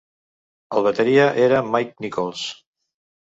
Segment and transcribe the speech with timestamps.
[0.79, 2.47] El bateria era Mike Nicholls.